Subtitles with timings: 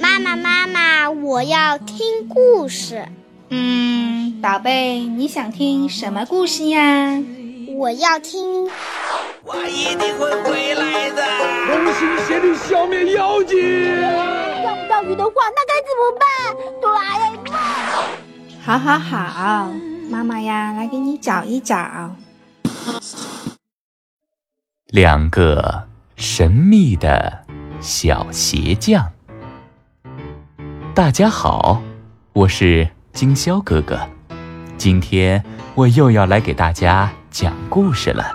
[0.00, 3.08] 妈妈，妈妈，我要听故事。
[3.48, 7.20] 嗯，宝贝，你想听什么故事呀？
[7.76, 8.70] 我要听。
[9.42, 11.22] 我一定会回来的。
[11.66, 13.58] 同心协力消灭妖精。
[14.62, 16.24] 钓不到鱼的话，那该怎么办？
[16.80, 17.58] 哆啦 A 梦。
[18.64, 19.72] 好好好，
[20.08, 22.14] 妈妈呀，来给你找一找。
[24.90, 25.86] 两个
[26.16, 27.44] 神秘的
[27.80, 29.08] 小鞋匠。
[30.92, 31.80] 大家好，
[32.32, 34.00] 我是金宵哥哥，
[34.76, 35.44] 今天
[35.76, 38.32] 我又要来给大家讲故事了。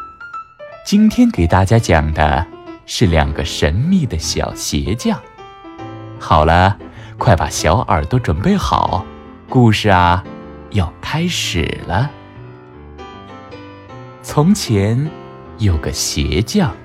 [0.86, 2.48] 今天给大家讲的
[2.86, 5.20] 是两个神秘的小鞋匠。
[6.22, 6.78] 好了，
[7.18, 9.06] 快把小耳朵准备好，
[9.50, 10.24] 故事啊
[10.70, 12.10] 要开始了。
[14.24, 15.12] 从前
[15.58, 16.76] 有个鞋匠，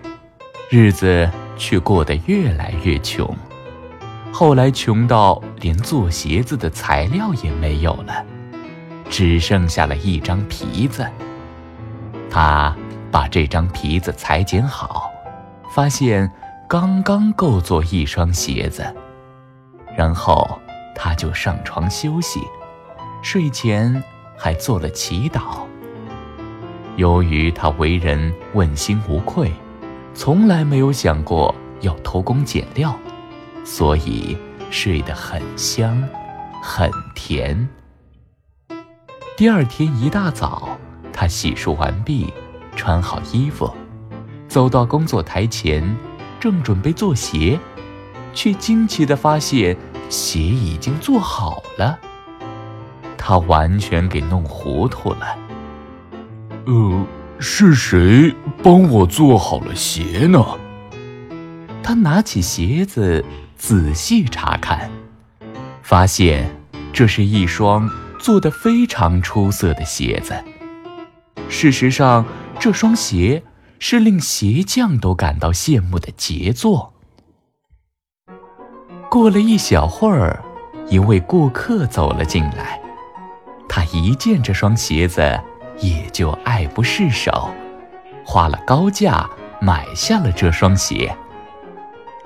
[0.71, 3.37] 日子却过得越来越穷。
[4.33, 8.25] 后来穷到连做鞋子的材料也没有了，
[9.11, 11.05] 只剩下了一张皮子。
[12.31, 12.75] 他
[13.11, 15.11] 把这张皮子裁剪好，
[15.75, 16.31] 发现
[16.69, 18.87] 刚刚够做一双鞋子。
[19.97, 20.49] 然后
[20.95, 22.41] 他就上床休息，
[23.21, 24.01] 睡前
[24.39, 25.70] 还做了祈祷。
[26.97, 29.53] 由于他为人问心无愧，
[30.15, 32.95] 从来没有想过要偷工减料。
[33.65, 34.37] 所以
[34.71, 36.03] 睡得很香，
[36.63, 37.69] 很甜。
[39.37, 40.77] 第二天一大早，
[41.13, 42.33] 他洗漱完毕，
[42.75, 43.71] 穿好衣服，
[44.49, 45.97] 走到工作台前，
[46.39, 47.59] 正准备做鞋，
[48.35, 49.77] 却惊奇地发现
[50.09, 51.99] 鞋已经做好了。
[53.17, 55.39] 他完全给弄糊涂了。
[56.67, 57.07] 呃，
[57.39, 60.45] 是谁帮我做好了鞋呢？
[61.83, 63.25] 他拿起鞋子。
[63.63, 64.91] 仔细查看，
[65.83, 66.51] 发现
[66.95, 67.87] 这是一双
[68.19, 70.33] 做得非常出色的鞋子。
[71.51, 72.25] 事实上，
[72.59, 73.43] 这双鞋
[73.79, 76.95] 是令鞋匠都感到羡慕的杰作。
[79.11, 80.43] 过了一小会儿，
[80.89, 82.81] 一位顾客走了进来，
[83.69, 85.39] 他一见这双鞋子，
[85.81, 87.51] 也就爱不释手，
[88.25, 89.29] 花了高价
[89.61, 91.15] 买下了这双鞋。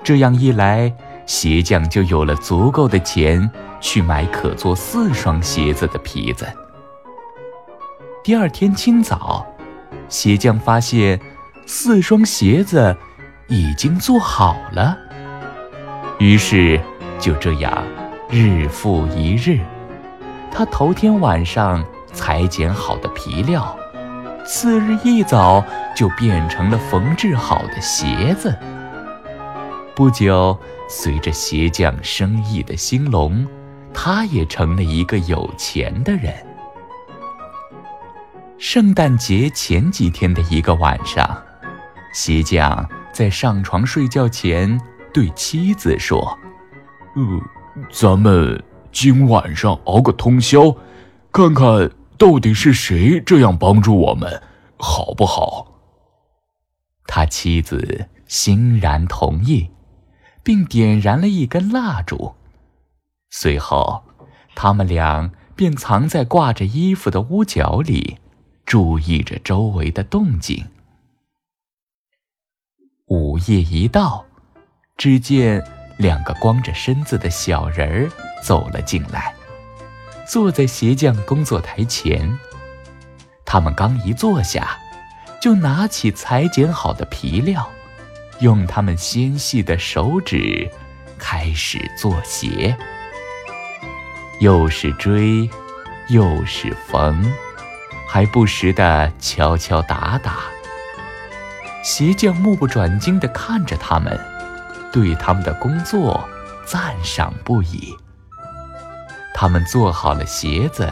[0.03, 0.93] 这样一来，
[1.25, 3.49] 鞋匠就有了足够的钱
[3.79, 6.45] 去买可做四双鞋子的皮子。
[8.23, 9.45] 第二天清早，
[10.09, 11.19] 鞋匠发现
[11.65, 12.95] 四双鞋子
[13.47, 14.97] 已经做好了。
[16.19, 16.79] 于是
[17.19, 17.83] 就这样
[18.29, 19.59] 日复一日，
[20.51, 21.83] 他头天晚上
[22.35, 23.73] 裁剪好的皮料，
[24.45, 25.63] 次日一早
[25.95, 28.53] 就变成了缝制好的鞋子。
[29.95, 30.57] 不久。
[30.87, 33.47] 随着鞋匠生意的兴隆，
[33.91, 36.31] 他也成了一个有钱的人。
[38.59, 41.27] 圣诞节前几天的一个晚上，
[42.13, 44.79] 鞋匠在上床睡觉前
[45.11, 46.37] 对妻子说
[47.17, 47.41] ：“嗯，
[47.89, 50.75] 咱们今晚上熬个通宵，
[51.31, 54.41] 看看到底是谁这样帮助我们，
[54.77, 55.79] 好不好？”
[57.07, 59.69] 他妻子欣然同意。
[60.45, 62.35] 并点燃了一根蜡烛，
[63.31, 64.03] 随后，
[64.53, 68.19] 他们俩便藏在挂着衣服的屋角里，
[68.63, 70.63] 注意着周围的动静。
[73.07, 74.23] 午夜一到，
[74.97, 75.65] 只见
[75.97, 78.11] 两个光着身子的小人儿
[78.43, 79.33] 走了进来，
[80.27, 82.37] 坐在鞋匠工作台前。
[83.45, 84.77] 他们刚一坐下，
[85.39, 87.69] 就拿起裁剪好的皮料。
[88.39, 90.69] 用他们纤细的手指
[91.17, 92.75] 开始做鞋，
[94.41, 95.49] 又是追，
[96.09, 97.31] 又是缝，
[98.09, 100.39] 还不时的敲敲打打。
[101.81, 104.19] 鞋匠目不转睛地看着他们，
[104.91, 106.27] 对他们的工作
[106.65, 107.95] 赞赏不已。
[109.35, 110.89] 他们做好了鞋子，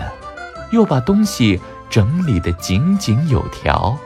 [0.72, 1.60] 又把东西
[1.90, 3.98] 整理得井井有条，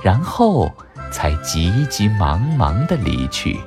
[0.00, 0.72] 然后。
[1.10, 3.60] 才急急忙忙地离去。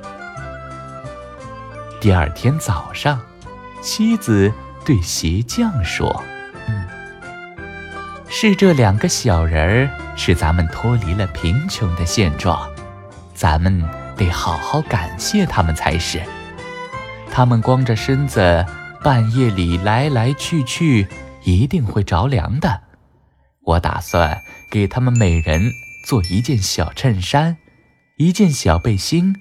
[1.98, 3.18] 第二天早上，
[3.80, 4.52] 妻子
[4.84, 6.22] 对鞋匠说
[6.68, 6.86] ：“嗯，
[8.28, 12.68] 是这两个小人儿使咱们脱离了贫穷的现状，
[13.32, 13.82] 咱们
[14.14, 16.20] 得好好感谢他们才是。
[17.30, 18.66] 他们光着身子，
[19.02, 21.06] 半夜里来来去去，
[21.44, 22.82] 一定会着凉的。
[23.62, 25.72] 我打算给他们每人。”
[26.06, 27.58] 做一件小衬衫，
[28.16, 29.36] 一件小背心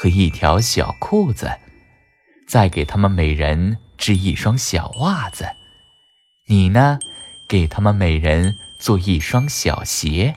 [0.00, 1.60] 和一条小裤子，
[2.48, 5.46] 再给他们每人织一双小袜子。
[6.48, 6.98] 你呢，
[7.48, 10.34] 给他们每人做一双小鞋。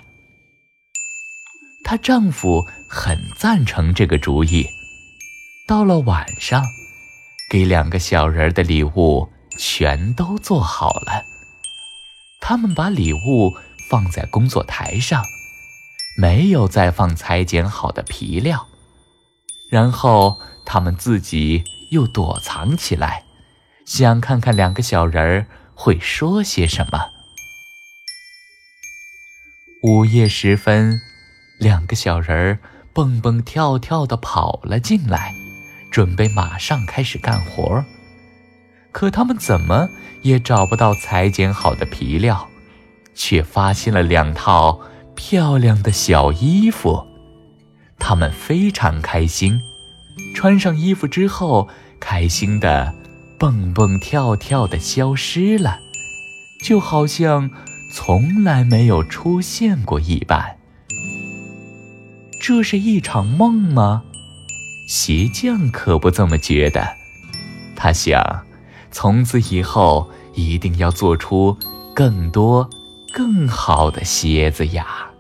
[1.84, 4.68] 她丈夫很赞成这个主意。
[5.68, 6.64] 到了晚上，
[7.52, 9.28] 给两个小人的礼物
[9.58, 11.26] 全都做好了。
[12.40, 13.58] 他们把礼物
[13.90, 15.22] 放在工作台上，
[16.18, 18.68] 没有再放裁剪好的皮料。
[19.70, 23.26] 然后他们自己又躲藏起来，
[23.86, 27.10] 想看看两个小人儿会说些什么。
[29.84, 31.02] 午夜时分，
[31.60, 32.60] 两个小人儿
[32.94, 35.34] 蹦蹦跳跳地跑了进来，
[35.92, 37.86] 准备马上开始干活。
[38.92, 39.88] 可他们怎么
[40.24, 42.50] 也找不到裁剪好的皮料，
[43.14, 44.80] 却发现了两套
[45.16, 47.06] 漂亮的小衣服。
[48.00, 49.62] 他们非常开心，
[50.34, 52.94] 穿上衣服之后，开心的
[53.38, 55.80] 蹦蹦跳跳的消失了，
[56.66, 57.52] 就好像
[57.94, 60.58] 从来没有出现过一般。
[62.42, 64.04] 这是一场梦吗？
[64.88, 66.86] 鞋匠可不这么觉得，
[67.76, 68.22] 他想。
[68.94, 71.58] 从此以后，一定要做出
[71.96, 72.70] 更多、
[73.14, 75.11] 更好的鞋子呀。